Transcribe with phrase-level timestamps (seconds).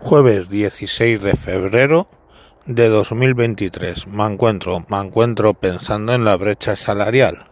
[0.00, 2.08] Jueves 16 de febrero
[2.64, 4.06] de 2023.
[4.08, 7.48] Me encuentro, me encuentro pensando en la brecha salarial.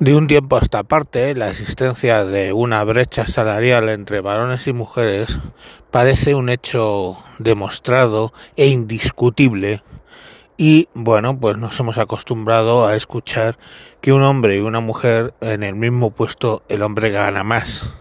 [0.00, 4.72] De un tiempo a esta parte, la existencia de una brecha salarial entre varones y
[4.72, 5.38] mujeres
[5.90, 9.82] parece un hecho demostrado e indiscutible
[10.56, 13.58] y bueno, pues nos hemos acostumbrado a escuchar
[14.00, 17.94] que un hombre y una mujer en el mismo puesto el hombre gana más.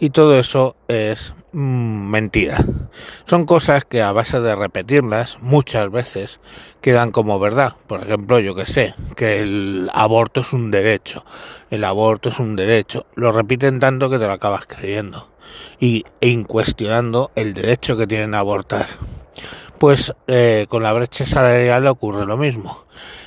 [0.00, 2.64] Y todo eso es mm, mentira.
[3.24, 6.40] Son cosas que a base de repetirlas muchas veces
[6.80, 7.76] quedan como verdad.
[7.86, 11.24] Por ejemplo, yo que sé, que el aborto es un derecho.
[11.70, 13.06] El aborto es un derecho.
[13.14, 15.28] Lo repiten tanto que te lo acabas creyendo.
[15.78, 18.86] Y e incuestionando el derecho que tienen a abortar.
[19.78, 22.84] Pues eh, con la brecha salarial ocurre lo mismo.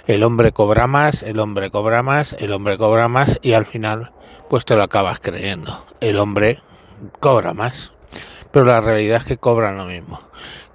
[0.08, 4.12] El hombre cobra más, el hombre cobra más, el hombre cobra más y al final
[4.50, 5.84] pues te lo acabas creyendo.
[6.00, 6.60] El hombre
[7.20, 7.94] cobra más,
[8.56, 10.22] pero la realidad es que cobran lo mismo,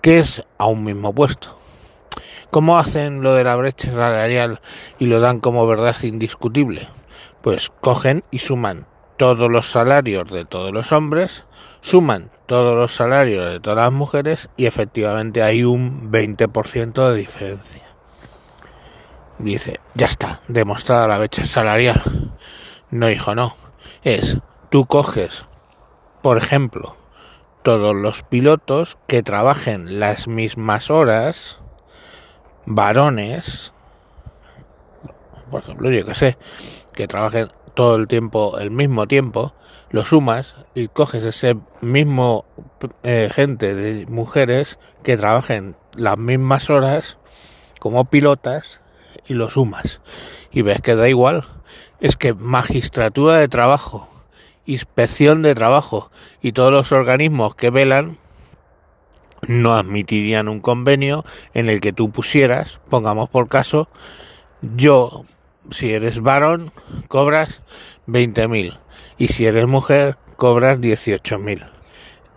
[0.03, 1.57] que es a un mismo puesto.
[2.51, 4.61] ¿Cómo hacen lo de la brecha salarial
[4.99, 6.89] y lo dan como verdad indiscutible?
[7.41, 8.87] Pues cogen y suman
[9.17, 11.47] todos los salarios de todos los hombres,
[11.81, 17.83] suman todos los salarios de todas las mujeres y efectivamente hay un 20% de diferencia.
[19.39, 22.03] Dice, ya está, demostrada la brecha salarial.
[22.91, 23.57] No, hijo, no.
[24.05, 24.37] Es,
[24.69, 25.47] tú coges,
[26.21, 27.00] por ejemplo,
[27.63, 31.59] todos los pilotos que trabajen las mismas horas,
[32.67, 33.73] varones,
[35.51, 36.39] por ejemplo, yo que sé,
[36.93, 39.55] que trabajen todo el tiempo, el mismo tiempo,
[39.91, 42.45] lo sumas y coges ese mismo
[43.03, 47.19] eh, gente de mujeres que trabajen las mismas horas
[47.81, 48.81] como pilotas
[49.27, 50.01] y lo sumas
[50.53, 51.47] y ves que da igual.
[52.01, 54.10] Es que magistratura de trabajo,
[54.71, 58.19] inspección de trabajo y todos los organismos que velan
[59.47, 63.89] no admitirían un convenio en el que tú pusieras, pongamos por caso,
[64.63, 65.25] yo
[65.71, 66.73] si eres varón,
[67.09, 67.63] cobras
[68.07, 68.79] 20.000
[69.19, 71.71] y si eres mujer, cobras 18.000.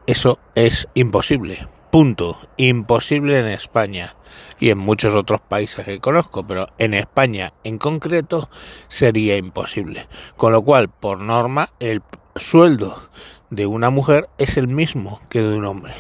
[0.08, 1.68] Eso es imposible.
[1.92, 2.40] Punto.
[2.58, 4.16] Imposible en España
[4.60, 8.50] y en muchos otros países que conozco, pero en España en concreto
[8.88, 10.08] sería imposible.
[10.36, 12.02] Con lo cual, por norma, el
[12.36, 13.10] sueldo
[13.50, 15.94] de una mujer es el mismo que de un hombre.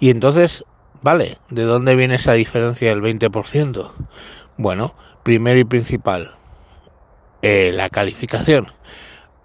[0.00, 0.64] Y entonces,
[1.02, 3.90] vale, ¿de dónde viene esa diferencia del 20%?
[4.56, 6.32] Bueno, primero y principal,
[7.42, 8.72] eh, la calificación.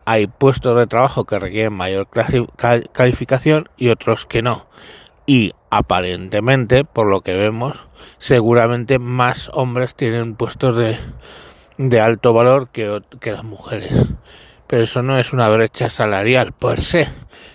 [0.05, 2.07] Hay puestos de trabajo que requieren mayor
[2.91, 4.67] calificación y otros que no.
[5.25, 10.97] Y aparentemente, por lo que vemos, seguramente más hombres tienen puestos de,
[11.77, 14.07] de alto valor que, que las mujeres.
[14.73, 17.07] Pero eso no es una brecha salarial per se.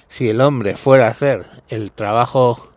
[0.06, 2.70] Si el hombre fuera a hacer el trabajo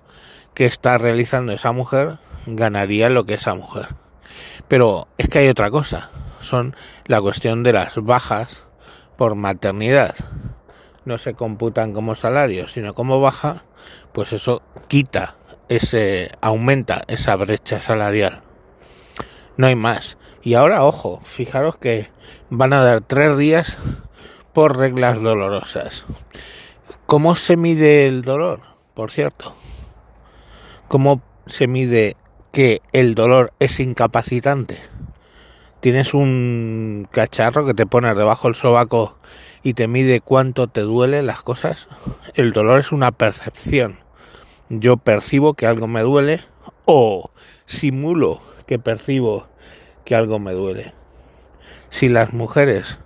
[0.55, 3.89] que está realizando esa mujer, ganaría lo que esa mujer.
[4.67, 6.09] Pero es que hay otra cosa
[6.39, 6.75] son
[7.05, 8.65] la cuestión de las bajas
[9.15, 10.15] por maternidad.
[11.05, 13.63] No se computan como salarios, sino como baja,
[14.11, 15.35] pues eso quita
[15.69, 18.41] ese, aumenta esa brecha salarial.
[19.55, 20.17] No hay más.
[20.41, 22.09] Y ahora, ojo, fijaros que
[22.49, 23.77] van a dar tres días
[24.53, 26.05] por reglas dolorosas.
[27.05, 28.61] ¿Cómo se mide el dolor?
[28.93, 29.53] Por cierto.
[30.87, 32.15] ¿Cómo se mide
[32.51, 34.77] que el dolor es incapacitante?
[35.81, 39.17] tienes un cacharro que te pones debajo del sobaco
[39.63, 41.89] y te mide cuánto te duele las cosas.
[42.35, 43.99] El dolor es una percepción.
[44.69, 46.39] Yo percibo que algo me duele
[46.85, 47.31] o
[47.65, 49.47] simulo que percibo
[50.05, 50.93] que algo me duele.
[51.89, 52.99] Si las mujeres,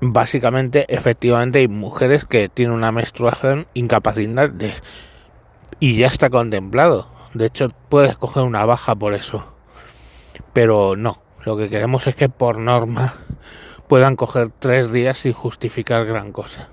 [0.00, 4.74] básicamente, efectivamente hay mujeres que tienen una menstruación incapacitante
[5.80, 7.08] y ya está contemplado.
[7.34, 9.54] De hecho, puedes coger una baja por eso.
[10.52, 13.14] Pero no, lo que queremos es que por norma
[13.88, 16.68] puedan coger tres días sin justificar gran cosa.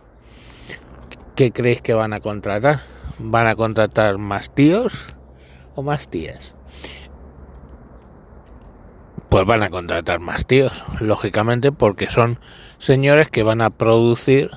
[1.36, 2.82] ¿Qué creéis que van a contratar?
[3.20, 5.16] ¿Van a contratar más tíos
[5.76, 6.56] o más tías?
[9.30, 12.40] Pues van a contratar más tíos, lógicamente, porque son
[12.84, 14.52] señores que van a producir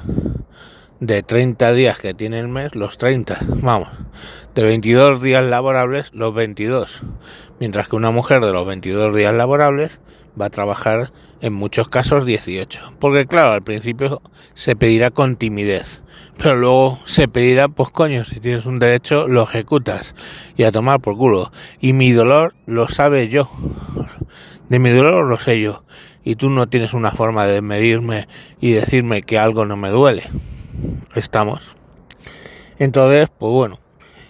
[0.99, 3.89] de 30 días que tiene el mes, los 30, vamos,
[4.53, 7.05] de 22 días laborables, los 22,
[7.61, 10.01] mientras que una mujer de los 22 días laborables
[10.39, 14.21] va a trabajar en muchos casos 18, porque claro, al principio
[14.55, 16.03] se pedirá con timidez,
[16.37, 20.17] pero luego se pedirá, pues coño, si tienes un derecho, lo ejecutas
[20.57, 21.53] y a tomar por culo.
[21.79, 23.49] Y mi dolor lo sabe yo,
[24.69, 25.85] de mi dolor lo sé yo,
[26.27, 28.27] y tú no tienes una forma de medirme
[28.61, 30.25] y decirme que algo no me duele
[31.15, 31.77] estamos.
[32.79, 33.79] Entonces, pues bueno,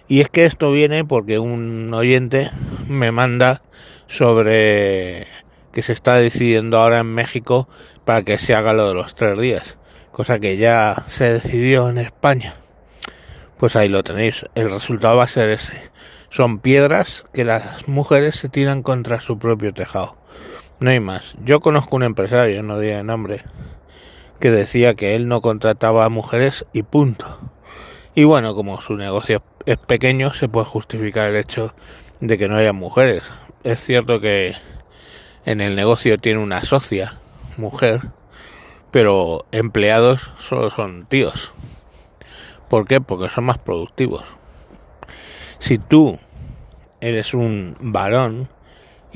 [0.09, 2.51] Y es que esto viene porque un oyente
[2.87, 3.63] me manda
[4.07, 5.27] sobre
[5.73, 7.69] que se está decidiendo ahora en México
[8.05, 9.79] para que se haga lo de los tres días,
[10.13, 12.55] cosa que ya se decidió en España.
[13.57, 15.91] Pues ahí lo tenéis, el resultado va a ser ese.
[16.29, 20.17] Son piedras que las mujeres se tiran contra su propio tejado.
[20.79, 21.37] No hay más.
[21.43, 23.43] Yo conozco un empresario, no diré nombre,
[24.41, 27.39] que decía que él no contrataba a mujeres y punto.
[28.15, 31.75] Y bueno, como su negocio es pequeño, se puede justificar el hecho
[32.21, 33.33] de que no haya mujeres.
[33.65, 34.55] Es cierto que
[35.47, 37.19] en el negocio tiene una socia,
[37.57, 38.01] mujer,
[38.91, 41.55] pero empleados solo son tíos.
[42.69, 43.01] ¿Por qué?
[43.01, 44.25] Porque son más productivos.
[45.59, 46.19] Si tú
[47.01, 48.49] eres un varón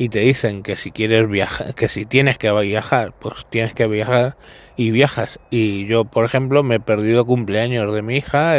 [0.01, 3.87] y te dicen que si quieres viajar, que si tienes que viajar, pues tienes que
[3.87, 4.39] viajar
[4.75, 5.41] y viajas.
[5.51, 8.55] Y yo, por ejemplo, me he perdido cumpleaños de mi hija,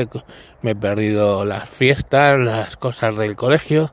[0.62, 3.92] me he perdido las fiestas, las cosas del colegio,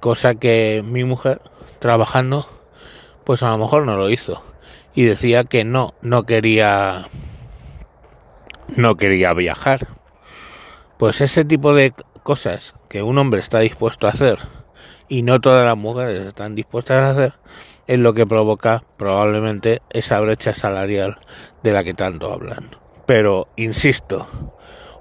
[0.00, 1.42] cosa que mi mujer,
[1.80, 2.48] trabajando,
[3.24, 4.42] pues a lo mejor no lo hizo.
[4.94, 7.08] Y decía que no, no quería,
[8.74, 9.88] no quería viajar.
[10.96, 14.63] Pues ese tipo de cosas que un hombre está dispuesto a hacer
[15.08, 17.34] y no todas las mujeres están dispuestas a hacer,
[17.86, 21.20] es lo que provoca probablemente esa brecha salarial
[21.62, 22.70] de la que tanto hablan.
[23.06, 24.26] Pero, insisto,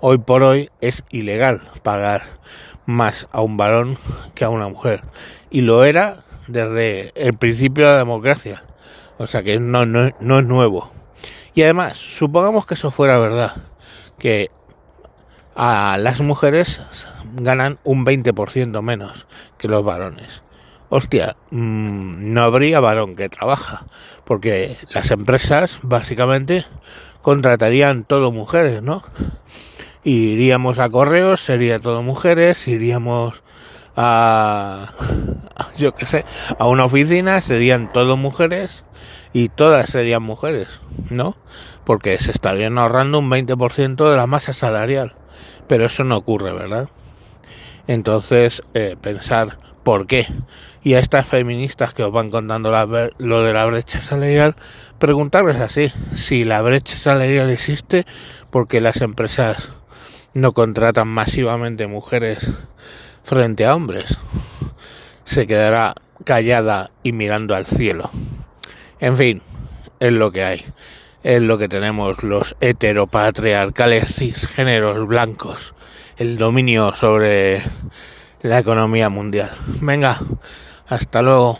[0.02, 2.24] hoy por hoy es ilegal pagar
[2.86, 3.98] más a un varón
[4.36, 5.04] que a una mujer.
[5.50, 6.18] Y lo era
[6.48, 8.64] desde el principio de la democracia.
[9.18, 10.92] O sea que no, no, no es nuevo.
[11.54, 13.54] Y además, supongamos que eso fuera verdad,
[14.18, 14.50] que
[15.56, 16.82] a las mujeres
[17.34, 19.28] ganan un 20% menos
[19.58, 20.44] que los varones.
[20.90, 23.86] Hostia, mm, no habría varón que trabaja,
[24.26, 26.66] porque las empresas básicamente
[27.22, 29.04] contratarían todo mujeres, ¿no?
[30.04, 33.44] Iríamos a correos, sería todo mujeres, iríamos
[33.96, 34.94] a,
[35.78, 36.26] yo qué sé,
[36.60, 38.86] a una oficina, serían todo mujeres
[39.32, 41.36] y todas serían mujeres, ¿no?
[41.86, 45.16] Porque se estarían ahorrando un 20% de la masa salarial
[45.68, 46.90] pero eso no ocurre, ¿verdad?
[47.88, 50.28] Entonces, eh, pensar por qué.
[50.84, 52.72] Y a estas feministas que os van contando
[53.18, 54.56] lo de la brecha salarial,
[55.00, 58.06] preguntarles así, si la brecha salarial existe,
[58.50, 59.74] porque las empresas
[60.34, 62.52] no contratan masivamente mujeres
[63.24, 64.18] frente a hombres.
[65.24, 65.96] Se quedará
[66.26, 68.10] callada y mirando al cielo.
[69.00, 69.42] En fin,
[70.00, 70.66] es lo que hay
[71.24, 75.74] es lo que tenemos los heteropatriarcales cisgéneros blancos,
[76.18, 77.62] el dominio sobre
[78.42, 79.50] la economía mundial.
[79.82, 80.20] Venga,
[80.88, 81.58] hasta luego.